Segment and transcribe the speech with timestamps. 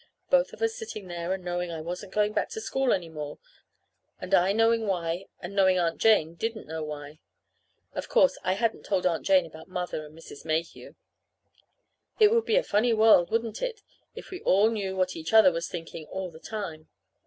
[0.31, 3.37] Both of us sitting there and knowing I wasn't going back to school any more,
[4.19, 7.19] and I knowing why, and knowing Aunt Jane didn't know why.
[7.93, 10.43] (Of course I hadn't told Aunt Jane about Mother and Mrs.
[10.43, 10.95] Mayhew.)
[12.19, 13.83] It would be a funny world, wouldn't it,
[14.15, 16.89] if we all knew what each other was thinking all the time?